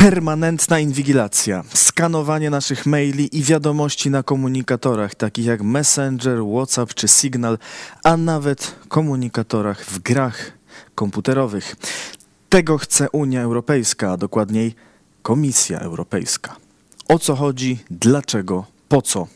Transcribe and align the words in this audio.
Permanentna 0.00 0.80
inwigilacja, 0.80 1.64
skanowanie 1.74 2.50
naszych 2.50 2.86
maili 2.86 3.38
i 3.38 3.42
wiadomości 3.42 4.10
na 4.10 4.22
komunikatorach 4.22 5.14
takich 5.14 5.46
jak 5.46 5.62
Messenger, 5.62 6.38
WhatsApp 6.54 6.94
czy 6.94 7.08
Signal, 7.08 7.58
a 8.04 8.16
nawet 8.16 8.74
komunikatorach 8.88 9.84
w 9.84 9.98
grach 9.98 10.52
komputerowych. 10.94 11.76
Tego 12.48 12.78
chce 12.78 13.10
Unia 13.10 13.42
Europejska, 13.42 14.12
a 14.12 14.16
dokładniej 14.16 14.74
Komisja 15.22 15.80
Europejska. 15.80 16.56
O 17.08 17.18
co 17.18 17.36
chodzi, 17.36 17.78
dlaczego, 17.90 18.64
po 18.88 19.02
co? 19.02 19.26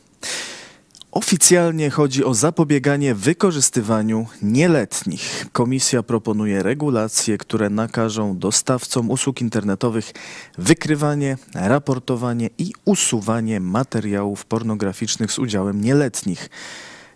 Oficjalnie 1.12 1.90
chodzi 1.90 2.24
o 2.24 2.34
zapobieganie 2.34 3.14
wykorzystywaniu 3.14 4.26
nieletnich. 4.42 5.46
Komisja 5.52 6.02
proponuje 6.02 6.62
regulacje, 6.62 7.38
które 7.38 7.70
nakażą 7.70 8.38
dostawcom 8.38 9.10
usług 9.10 9.40
internetowych 9.40 10.12
wykrywanie, 10.58 11.36
raportowanie 11.54 12.50
i 12.58 12.72
usuwanie 12.84 13.60
materiałów 13.60 14.44
pornograficznych 14.44 15.32
z 15.32 15.38
udziałem 15.38 15.80
nieletnich. 15.80 16.50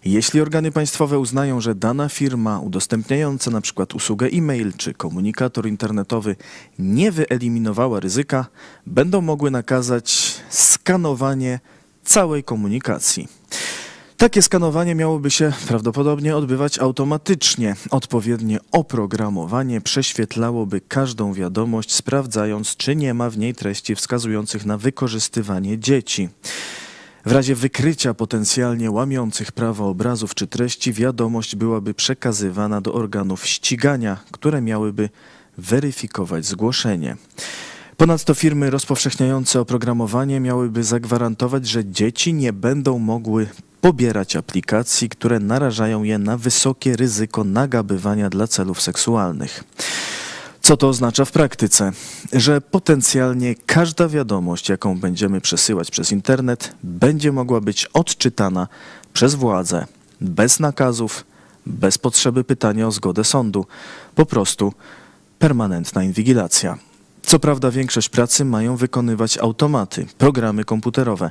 Jeśli 0.04 0.40
organy 0.40 0.72
państwowe 0.72 1.18
uznają, 1.18 1.60
że 1.60 1.74
dana 1.74 2.08
firma 2.08 2.60
udostępniająca 2.60 3.50
np. 3.50 3.86
usługę 3.94 4.26
e-mail 4.26 4.72
czy 4.76 4.94
komunikator 4.94 5.66
internetowy 5.66 6.36
nie 6.78 7.12
wyeliminowała 7.12 8.00
ryzyka, 8.00 8.46
będą 8.86 9.20
mogły 9.20 9.50
nakazać 9.50 10.34
skanowanie 10.50 11.60
całej 12.04 12.44
komunikacji. 12.44 13.28
Takie 14.16 14.42
skanowanie 14.42 14.94
miałoby 14.94 15.30
się 15.30 15.52
prawdopodobnie 15.68 16.36
odbywać 16.36 16.78
automatycznie. 16.78 17.76
Odpowiednie 17.90 18.58
oprogramowanie 18.72 19.80
prześwietlałoby 19.80 20.80
każdą 20.80 21.32
wiadomość, 21.32 21.94
sprawdzając, 21.94 22.76
czy 22.76 22.96
nie 22.96 23.14
ma 23.14 23.30
w 23.30 23.38
niej 23.38 23.54
treści 23.54 23.94
wskazujących 23.94 24.66
na 24.66 24.78
wykorzystywanie 24.78 25.78
dzieci. 25.78 26.28
W 27.26 27.32
razie 27.32 27.54
wykrycia 27.54 28.14
potencjalnie 28.14 28.90
łamiących 28.90 29.52
prawa 29.52 29.84
obrazów 29.84 30.34
czy 30.34 30.46
treści, 30.46 30.92
wiadomość 30.92 31.56
byłaby 31.56 31.94
przekazywana 31.94 32.80
do 32.80 32.94
organów 32.94 33.46
ścigania, 33.46 34.16
które 34.32 34.60
miałyby 34.60 35.08
weryfikować 35.58 36.46
zgłoszenie. 36.46 37.16
Ponadto 37.96 38.34
firmy 38.34 38.70
rozpowszechniające 38.70 39.60
oprogramowanie 39.60 40.40
miałyby 40.40 40.84
zagwarantować, 40.84 41.68
że 41.68 41.84
dzieci 41.84 42.34
nie 42.34 42.52
będą 42.52 42.98
mogły 42.98 43.46
pobierać 43.80 44.36
aplikacji, 44.36 45.08
które 45.08 45.40
narażają 45.40 46.02
je 46.02 46.18
na 46.18 46.36
wysokie 46.36 46.96
ryzyko 46.96 47.44
nagabywania 47.44 48.30
dla 48.30 48.46
celów 48.46 48.82
seksualnych. 48.82 49.64
Co 50.60 50.76
to 50.76 50.88
oznacza 50.88 51.24
w 51.24 51.32
praktyce? 51.32 51.92
Że 52.32 52.60
potencjalnie 52.60 53.54
każda 53.54 54.08
wiadomość, 54.08 54.68
jaką 54.68 54.98
będziemy 54.98 55.40
przesyłać 55.40 55.90
przez 55.90 56.12
internet, 56.12 56.74
będzie 56.82 57.32
mogła 57.32 57.60
być 57.60 57.86
odczytana 57.86 58.68
przez 59.12 59.34
władze 59.34 59.86
bez 60.20 60.60
nakazów, 60.60 61.24
bez 61.66 61.98
potrzeby 61.98 62.44
pytania 62.44 62.86
o 62.86 62.92
zgodę 62.92 63.24
sądu. 63.24 63.66
Po 64.14 64.26
prostu 64.26 64.72
permanentna 65.38 66.02
inwigilacja. 66.02 66.78
Co 67.26 67.38
prawda 67.38 67.70
większość 67.70 68.08
pracy 68.08 68.44
mają 68.44 68.76
wykonywać 68.76 69.38
automaty, 69.38 70.06
programy 70.18 70.64
komputerowe, 70.64 71.30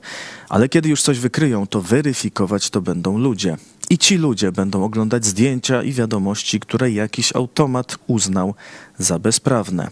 ale 0.50 0.70
kiedy 0.70 0.90
już 0.90 1.02
coś 1.02 1.20
wykryją, 1.20 1.68
to 1.68 1.82
weryfikować 1.82 2.70
to 2.70 2.82
będą 2.82 3.18
ludzie. 3.18 3.58
I 3.90 3.98
ci 3.98 4.18
ludzie 4.18 4.52
będą 4.52 4.84
oglądać 4.84 5.26
zdjęcia 5.26 5.84
i 5.84 5.92
wiadomości, 5.94 6.60
które 6.60 6.92
jakiś 6.92 7.36
automat 7.36 7.98
uznał 8.08 8.56
za 8.98 9.20
bezprawne. 9.20 9.90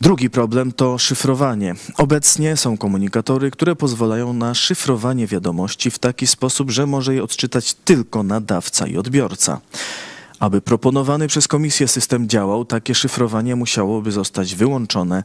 Drugi 0.00 0.30
problem 0.30 0.72
to 0.72 0.98
szyfrowanie. 0.98 1.74
Obecnie 1.96 2.56
są 2.56 2.76
komunikatory, 2.76 3.50
które 3.50 3.76
pozwalają 3.76 4.32
na 4.32 4.54
szyfrowanie 4.54 5.26
wiadomości 5.26 5.90
w 5.90 5.98
taki 5.98 6.26
sposób, 6.26 6.70
że 6.70 6.86
może 6.86 7.14
je 7.14 7.22
odczytać 7.22 7.74
tylko 7.74 8.22
nadawca 8.22 8.86
i 8.86 8.96
odbiorca. 8.96 9.60
Aby 10.42 10.60
proponowany 10.60 11.28
przez 11.28 11.48
komisję 11.48 11.88
system 11.88 12.28
działał, 12.28 12.64
takie 12.64 12.94
szyfrowanie 12.94 13.56
musiałoby 13.56 14.12
zostać 14.12 14.54
wyłączone, 14.54 15.22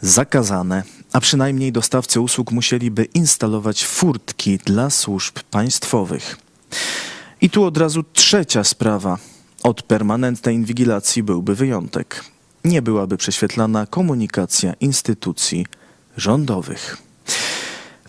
zakazane, 0.00 0.82
a 1.12 1.20
przynajmniej 1.20 1.72
dostawcy 1.72 2.20
usług 2.20 2.52
musieliby 2.52 3.04
instalować 3.04 3.84
furtki 3.84 4.58
dla 4.58 4.90
służb 4.90 5.38
państwowych. 5.50 6.38
I 7.40 7.50
tu 7.50 7.64
od 7.64 7.76
razu 7.76 8.04
trzecia 8.12 8.64
sprawa. 8.64 9.18
Od 9.62 9.82
permanentnej 9.82 10.54
inwigilacji 10.56 11.22
byłby 11.22 11.54
wyjątek. 11.54 12.24
Nie 12.64 12.82
byłaby 12.82 13.16
prześwietlana 13.16 13.86
komunikacja 13.86 14.72
instytucji 14.80 15.66
rządowych. 16.16 16.98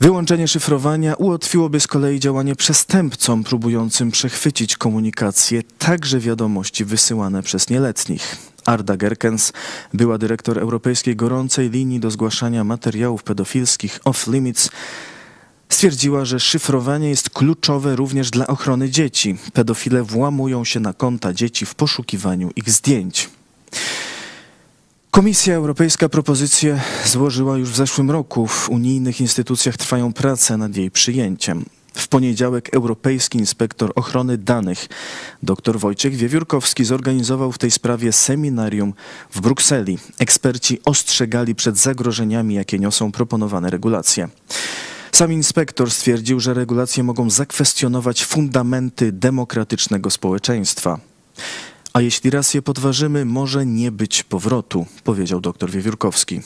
Wyłączenie 0.02 0.48
szyfrowania 0.48 1.16
ułatwiłoby 1.16 1.80
z 1.80 1.88
kolei 1.88 2.20
działanie 2.20 2.56
przestępcom 2.56 3.44
próbującym 3.44 4.12
przechwycić 4.12 4.78
komunikację, 4.78 5.64
także 5.78 6.20
wiadomości 6.20 6.86
wysyłane 6.86 7.44
przez 7.44 7.70
nieletnich. 7.70 8.38
Arda 8.66 8.98
Gerkens 8.98 9.54
była 9.94 10.18
dyrektor 10.18 10.60
Europejskiej 10.60 11.16
Gorącej 11.16 11.70
Linii 11.70 12.00
do 12.00 12.12
zgłaszania 12.12 12.64
materiałów 12.64 13.24
pedofilskich 13.24 14.00
Off 14.06 14.28
Limits. 14.28 14.70
Stwierdziła, 15.70 16.26
że 16.26 16.40
szyfrowanie 16.40 17.10
jest 17.10 17.30
kluczowe 17.30 17.96
również 17.96 18.32
dla 18.32 18.48
ochrony 18.48 18.90
dzieci. 18.90 19.38
Pedofile 19.54 20.04
włamują 20.04 20.64
się 20.66 20.80
na 20.80 20.94
konta 20.94 21.34
dzieci 21.34 21.66
w 21.66 21.76
poszukiwaniu 21.76 22.52
ich 22.56 22.70
zdjęć. 22.70 23.30
Komisja 25.16 25.56
Europejska 25.56 26.10
propozycję 26.10 26.82
złożyła 27.06 27.58
już 27.58 27.70
w 27.70 27.76
zeszłym 27.76 28.12
roku. 28.12 28.48
W 28.48 28.70
unijnych 28.70 29.22
instytucjach 29.22 29.78
trwają 29.78 30.14
prace 30.14 30.58
nad 30.58 30.76
jej 30.76 30.92
przyjęciem. 30.92 31.66
W 31.94 32.08
poniedziałek 32.08 32.74
Europejski 32.74 33.38
Inspektor 33.38 33.92
Ochrony 33.96 34.38
Danych 34.38 34.88
dr 35.44 35.80
Wojciech 35.80 36.16
Wiewiórkowski 36.16 36.86
zorganizował 36.86 37.52
w 37.52 37.58
tej 37.58 37.72
sprawie 37.72 38.12
seminarium 38.12 38.94
w 39.32 39.42
Brukseli. 39.42 39.98
Eksperci 40.20 40.80
ostrzegali 40.86 41.56
przed 41.56 41.78
zagrożeniami, 41.78 42.56
jakie 42.56 42.80
niosą 42.80 43.12
proponowane 43.12 43.70
regulacje. 43.70 44.28
Sam 45.12 45.34
inspektor 45.34 45.92
stwierdził, 45.92 46.40
że 46.40 46.54
regulacje 46.54 47.04
mogą 47.04 47.30
zakwestionować 47.30 48.26
fundamenty 48.26 49.12
demokratycznego 49.12 50.10
społeczeństwa. 50.10 51.00
A 51.96 52.02
jeśli 52.02 52.30
raz 52.30 52.54
je 52.54 52.62
podważymy, 52.62 53.26
może 53.26 53.66
nie 53.66 53.92
być 53.92 54.24
powrotu, 54.24 54.86
powiedział 55.04 55.42
dr 55.42 55.72
Wiewiórkowski. 55.72 56.42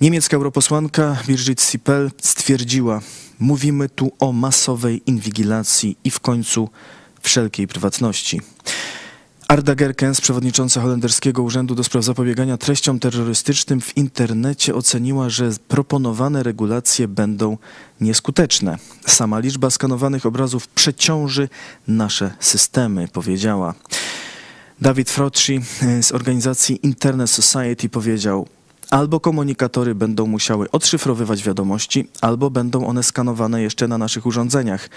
Niemiecka 0.00 0.36
europosłanka 0.36 1.16
Birgit 1.26 1.62
Sipel 1.62 2.10
stwierdziła, 2.22 3.00
mówimy 3.38 3.88
tu 3.88 4.12
o 4.18 4.32
masowej 4.32 5.02
inwigilacji 5.06 5.96
i 6.04 6.10
w 6.10 6.20
końcu 6.20 6.68
wszelkiej 7.22 7.68
prywatności. 7.68 8.40
Arda 9.48 9.74
Gerkens, 9.74 10.20
przewodnicząca 10.20 10.80
holenderskiego 10.80 11.42
Urzędu 11.42 11.74
do 11.74 11.84
Spraw 11.84 12.04
Zapobiegania 12.04 12.56
Treściom 12.56 13.00
Terrorystycznym 13.00 13.80
w 13.80 13.96
internecie 13.96 14.74
oceniła, 14.74 15.30
że 15.30 15.50
proponowane 15.68 16.42
regulacje 16.42 17.08
będą 17.08 17.58
nieskuteczne. 18.00 18.78
Sama 19.06 19.38
liczba 19.38 19.70
skanowanych 19.70 20.26
obrazów 20.26 20.68
przeciąży 20.68 21.48
nasze 21.88 22.34
systemy, 22.40 23.08
powiedziała. 23.08 23.74
Dawid 24.80 25.10
Frocci 25.10 25.60
e, 25.82 26.02
z 26.02 26.12
organizacji 26.12 26.86
Internet 26.86 27.30
Society 27.30 27.88
powiedział, 27.88 28.48
albo 28.90 29.20
komunikatory 29.20 29.94
będą 29.94 30.26
musiały 30.26 30.70
odszyfrowywać 30.70 31.42
wiadomości, 31.42 32.08
albo 32.20 32.50
będą 32.50 32.86
one 32.86 33.02
skanowane 33.02 33.62
jeszcze 33.62 33.88
na 33.88 33.98
naszych 33.98 34.26
urządzeniach. 34.26 34.88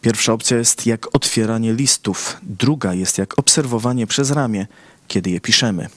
Pierwsza 0.00 0.32
opcja 0.32 0.56
jest 0.56 0.86
jak 0.86 1.16
otwieranie 1.16 1.72
listów, 1.72 2.36
druga 2.42 2.94
jest 2.94 3.18
jak 3.18 3.38
obserwowanie 3.38 4.06
przez 4.06 4.30
ramię, 4.30 4.66
kiedy 5.08 5.30
je 5.30 5.40
piszemy. 5.40 5.88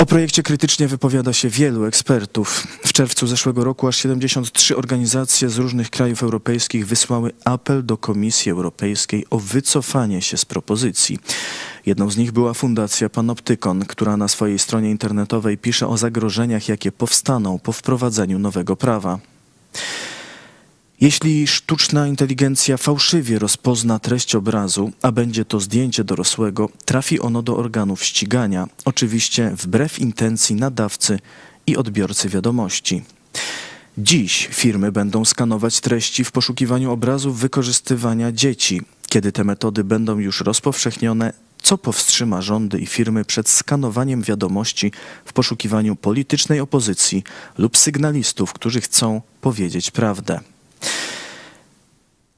O 0.00 0.06
projekcie 0.06 0.42
krytycznie 0.42 0.88
wypowiada 0.88 1.32
się 1.32 1.48
wielu 1.48 1.84
ekspertów. 1.84 2.66
W 2.86 2.92
czerwcu 2.92 3.26
zeszłego 3.26 3.64
roku 3.64 3.88
aż 3.88 3.96
73 3.96 4.76
organizacje 4.76 5.48
z 5.48 5.58
różnych 5.58 5.90
krajów 5.90 6.22
europejskich 6.22 6.86
wysłały 6.86 7.32
apel 7.44 7.86
do 7.86 7.96
Komisji 7.96 8.52
Europejskiej 8.52 9.26
o 9.30 9.38
wycofanie 9.38 10.22
się 10.22 10.36
z 10.36 10.44
propozycji. 10.44 11.18
Jedną 11.86 12.10
z 12.10 12.16
nich 12.16 12.32
była 12.32 12.54
Fundacja 12.54 13.08
Panoptykon, 13.08 13.84
która 13.84 14.16
na 14.16 14.28
swojej 14.28 14.58
stronie 14.58 14.90
internetowej 14.90 15.58
pisze 15.58 15.88
o 15.88 15.96
zagrożeniach, 15.96 16.68
jakie 16.68 16.92
powstaną 16.92 17.58
po 17.58 17.72
wprowadzeniu 17.72 18.38
nowego 18.38 18.76
prawa. 18.76 19.18
Jeśli 21.00 21.46
sztuczna 21.46 22.06
inteligencja 22.06 22.76
fałszywie 22.76 23.38
rozpozna 23.38 23.98
treść 23.98 24.34
obrazu, 24.34 24.92
a 25.02 25.12
będzie 25.12 25.44
to 25.44 25.60
zdjęcie 25.60 26.04
dorosłego, 26.04 26.68
trafi 26.84 27.20
ono 27.20 27.42
do 27.42 27.56
organów 27.56 28.04
ścigania, 28.04 28.68
oczywiście 28.84 29.52
wbrew 29.56 29.98
intencji 29.98 30.56
nadawcy 30.56 31.18
i 31.66 31.76
odbiorcy 31.76 32.28
wiadomości. 32.28 33.02
Dziś 33.98 34.48
firmy 34.52 34.92
będą 34.92 35.24
skanować 35.24 35.80
treści 35.80 36.24
w 36.24 36.32
poszukiwaniu 36.32 36.92
obrazów 36.92 37.38
wykorzystywania 37.38 38.32
dzieci. 38.32 38.82
Kiedy 39.08 39.32
te 39.32 39.44
metody 39.44 39.84
będą 39.84 40.18
już 40.18 40.40
rozpowszechnione, 40.40 41.32
co 41.62 41.78
powstrzyma 41.78 42.42
rządy 42.42 42.78
i 42.78 42.86
firmy 42.86 43.24
przed 43.24 43.48
skanowaniem 43.48 44.22
wiadomości 44.22 44.92
w 45.24 45.32
poszukiwaniu 45.32 45.96
politycznej 45.96 46.60
opozycji 46.60 47.24
lub 47.58 47.76
sygnalistów, 47.76 48.52
którzy 48.52 48.80
chcą 48.80 49.20
powiedzieć 49.40 49.90
prawdę. 49.90 50.40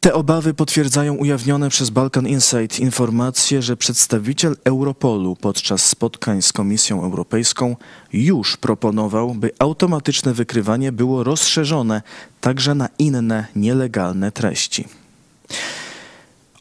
Te 0.02 0.14
obawy 0.14 0.54
potwierdzają 0.54 1.14
ujawnione 1.14 1.68
przez 1.68 1.90
Balkan 1.90 2.26
Insight 2.28 2.80
informacje, 2.80 3.62
że 3.62 3.76
przedstawiciel 3.76 4.56
Europolu 4.64 5.36
podczas 5.36 5.84
spotkań 5.86 6.42
z 6.42 6.52
Komisją 6.52 7.04
Europejską 7.04 7.76
już 8.12 8.56
proponował, 8.56 9.34
by 9.34 9.50
automatyczne 9.58 10.34
wykrywanie 10.34 10.92
było 10.92 11.24
rozszerzone 11.24 12.02
także 12.40 12.74
na 12.74 12.88
inne 12.98 13.46
nielegalne 13.56 14.32
treści. 14.32 15.01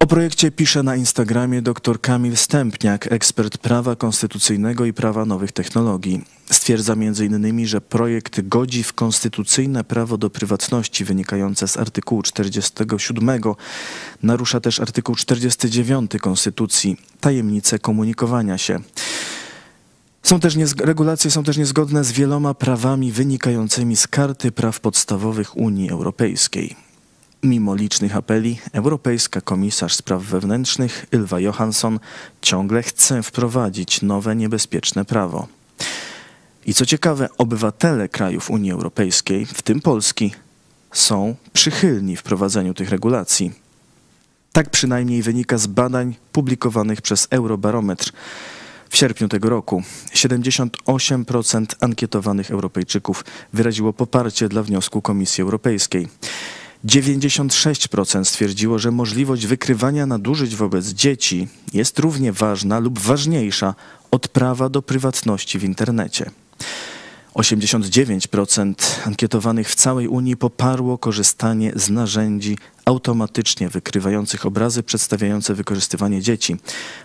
O 0.02 0.06
projekcie 0.06 0.52
pisze 0.52 0.84
na 0.84 0.96
Instagramie 0.96 1.62
dr 1.62 2.02
Kamil 2.02 2.38
Stępniak, 2.38 3.12
ekspert 3.12 3.58
prawa 3.58 3.96
konstytucyjnego 3.96 4.86
i 4.86 4.94
prawa 4.94 5.26
nowych 5.26 5.52
technologii. 5.52 6.22
Stwierdza 6.52 6.94
m.in., 6.94 7.68
że 7.68 7.82
projekt 7.82 8.42
godzi 8.48 8.84
w 8.84 8.94
konstytucyjne 8.94 9.84
prawo 9.84 10.18
do 10.18 10.30
prywatności 10.30 11.06
wynikające 11.06 11.68
z 11.68 11.78
artykułu 11.78 12.22
47, 12.22 13.42
narusza 14.24 14.60
też 14.60 14.80
artykuł 14.80 15.16
49 15.16 16.12
Konstytucji, 16.22 16.98
tajemnicę 17.20 17.80
komunikowania 17.80 18.58
się. 18.58 18.80
Są 20.24 20.40
też 20.40 20.56
regulacje 20.80 21.32
są 21.32 21.44
też 21.44 21.58
niezgodne 21.58 22.04
z 22.04 22.12
wieloma 22.12 22.54
prawami 22.54 23.12
wynikającymi 23.12 23.96
z 23.96 24.08
Karty 24.08 24.52
Praw 24.52 24.80
Podstawowych 24.80 25.58
Unii 25.58 25.90
Europejskiej. 25.90 26.91
Mimo 27.44 27.76
licznych 27.76 28.16
apeli, 28.16 28.60
Europejska 28.74 29.42
Komisarz 29.42 29.96
Spraw 29.96 30.24
Wewnętrznych 30.24 31.06
Ylva 31.12 31.40
Johansson 31.40 32.00
ciągle 32.42 32.84
chce 32.84 33.24
wprowadzić 33.24 34.02
nowe 34.02 34.36
niebezpieczne 34.36 35.06
prawo. 35.06 35.48
I 36.66 36.74
co 36.74 36.86
ciekawe, 36.86 37.30
obywatele 37.38 38.10
krajów 38.10 38.50
Unii 38.50 38.72
Europejskiej, 38.72 39.46
w 39.46 39.62
tym 39.62 39.82
Polski, 39.82 40.34
są 40.92 41.36
przychylni 41.54 42.16
wprowadzeniu 42.16 42.74
tych 42.74 42.90
regulacji. 42.90 43.52
Tak 44.52 44.70
przynajmniej 44.70 45.22
wynika 45.22 45.58
z 45.58 45.68
badań 45.68 46.16
publikowanych 46.32 47.02
przez 47.02 47.28
Eurobarometr. 47.30 48.12
W 48.90 48.98
sierpniu 48.98 49.28
tego 49.28 49.50
roku 49.50 49.84
78% 50.14 51.66
ankietowanych 51.80 52.52
Europejczyków 52.52 53.26
wyraziło 53.54 53.94
poparcie 53.94 54.50
dla 54.50 54.64
wniosku 54.64 55.02
Komisji 55.02 55.42
Europejskiej. 55.42 56.08
96% 56.86 58.26
stwierdziło, 58.26 58.80
że 58.80 58.92
możliwość 58.92 59.48
wykrywania 59.48 60.06
nadużyć 60.06 60.56
wobec 60.56 60.88
dzieci 60.88 61.48
jest 61.74 62.00
równie 62.00 62.32
ważna 62.32 62.80
lub 62.80 63.00
ważniejsza 63.00 63.76
od 64.12 64.28
prawa 64.28 64.70
do 64.70 64.82
prywatności 64.82 65.60
w 65.60 65.64
internecie. 65.64 66.32
89% 67.36 68.74
ankietowanych 69.06 69.70
w 69.70 69.76
całej 69.76 70.08
Unii 70.08 70.38
poparło 70.38 70.98
korzystanie 70.98 71.72
z 71.76 71.90
narzędzi 71.90 72.58
automatycznie 72.86 73.70
wykrywających 73.70 74.46
obrazy 74.46 74.84
przedstawiające 74.84 75.54
wykorzystywanie 75.54 76.22
dzieci. 76.22 76.56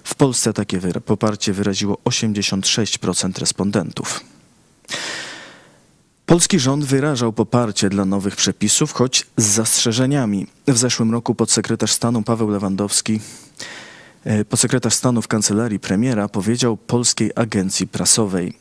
W 0.05 0.15
Polsce 0.15 0.53
takie 0.53 0.81
poparcie 1.05 1.53
wyraziło 1.53 1.99
86% 2.05 3.39
respondentów. 3.39 4.36
Polski 6.27 6.59
rząd 6.61 6.85
wyrażał 6.85 7.33
poparcie 7.33 7.89
dla 7.89 8.05
nowych 8.05 8.37
przepisów, 8.37 8.93
choć 8.93 9.27
z 9.37 9.45
zastrzeżeniami. 9.45 10.47
W 10.69 10.79
zeszłym 10.79 11.13
roku 11.13 11.35
podsekretarz 11.35 11.93
stanu 11.93 12.23
Paweł 12.23 12.51
Lewandowski, 12.51 13.21
e, 14.25 14.45
podsekretarz 14.45 14.95
stanu 14.95 15.23
w 15.23 15.29
kancelarii 15.29 15.79
premiera, 15.79 16.29
powiedział 16.29 16.77
polskiej 16.77 17.31
agencji 17.35 17.87
prasowej: 17.87 18.53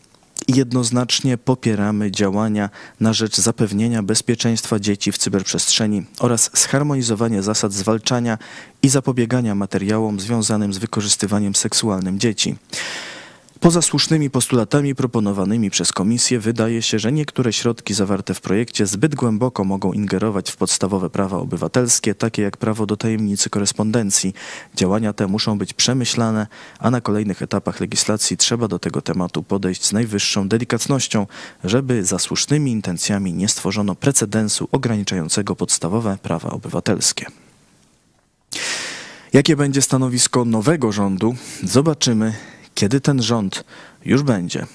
Jednoznacznie 0.47 1.37
popieramy 1.37 2.11
działania 2.11 2.69
na 2.99 3.13
rzecz 3.13 3.37
zapewnienia 3.37 4.03
bezpieczeństwa 4.03 4.79
dzieci 4.79 5.11
w 5.11 5.17
cyberprzestrzeni 5.17 6.05
oraz 6.19 6.51
zharmonizowania 6.53 7.41
zasad 7.41 7.73
zwalczania 7.73 8.37
i 8.83 8.89
zapobiegania 8.89 9.55
materiałom 9.55 10.19
związanym 10.19 10.73
z 10.73 10.77
wykorzystywaniem 10.77 11.55
seksualnym 11.55 12.19
dzieci. 12.19 12.55
Poza 13.65 13.81
słusznymi 13.81 14.29
postulatami 14.29 14.95
proponowanymi 14.95 15.69
przez 15.69 15.91
Komisję 15.91 16.39
wydaje 16.39 16.81
się, 16.81 16.99
że 16.99 17.11
niektóre 17.11 17.53
środki 17.53 17.93
zawarte 17.93 18.33
w 18.33 18.41
projekcie 18.41 18.85
zbyt 18.85 19.15
głęboko 19.15 19.63
mogą 19.63 19.93
ingerować 19.93 20.51
w 20.51 20.57
podstawowe 20.57 21.09
prawa 21.09 21.37
obywatelskie, 21.37 22.15
takie 22.15 22.41
jak 22.41 22.57
prawo 22.57 22.85
do 22.85 22.97
tajemnicy 22.97 23.49
korespondencji. 23.49 24.33
Działania 24.75 25.13
te 25.13 25.27
muszą 25.27 25.57
być 25.57 25.73
przemyślane, 25.73 26.47
a 26.79 26.91
na 26.91 27.01
kolejnych 27.01 27.41
etapach 27.41 27.79
legislacji 27.79 28.37
trzeba 28.37 28.67
do 28.67 28.79
tego 28.79 29.01
tematu 29.01 29.43
podejść 29.43 29.85
z 29.85 29.93
najwyższą 29.93 30.47
delikatnością, 30.47 31.27
żeby 31.63 32.05
za 32.05 32.19
słusznymi 32.19 32.71
intencjami 32.71 33.33
nie 33.33 33.47
stworzono 33.47 33.95
precedensu 33.95 34.67
ograniczającego 34.71 35.55
podstawowe 35.55 36.17
prawa 36.21 36.49
obywatelskie. 36.49 37.25
Jakie 39.33 39.55
będzie 39.55 39.81
stanowisko 39.81 40.45
nowego 40.45 40.91
rządu, 40.91 41.35
zobaczymy 41.63 42.33
kiedy 42.75 43.01
ten 43.01 43.21
rząd 43.21 43.63
już 44.05 44.23
będzie. 44.23 44.65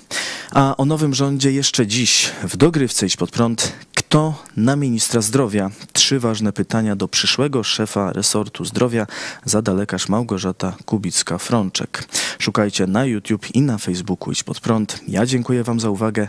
A 0.51 0.77
o 0.77 0.85
nowym 0.85 1.15
rządzie 1.15 1.53
jeszcze 1.53 1.87
dziś 1.87 2.31
w 2.43 2.57
dogrywce 2.57 3.07
iść 3.07 3.17
pod 3.17 3.31
prąd. 3.31 3.73
Kto 3.95 4.45
na 4.57 4.77
ministra 4.77 5.21
zdrowia? 5.21 5.71
Trzy 5.93 6.21
ważne 6.21 6.53
pytania 6.53 6.97
do 6.97 7.09
przyszłego 7.09 7.65
szefa 7.65 8.13
resortu 8.13 8.65
zdrowia 8.65 9.07
zada 9.45 9.73
lekarz 9.73 10.09
Małgorzata 10.09 10.77
Kubicka-Frączek. 10.87 12.05
Szukajcie 12.39 12.87
na 12.87 13.05
YouTube 13.05 13.55
i 13.55 13.63
na 13.63 13.79
Facebooku 13.79 14.33
Iść 14.33 14.43
Pod 14.43 14.61
Prąd. 14.61 15.01
Ja 15.09 15.27
dziękuję 15.27 15.65
Wam 15.65 15.81
za 15.81 15.91
uwagę. 15.91 16.29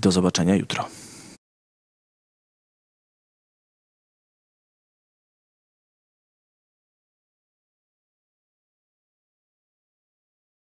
Do 0.00 0.12
zobaczenia 0.12 0.56
jutro. 0.56 0.88